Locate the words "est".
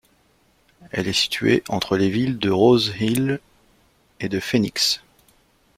1.07-1.13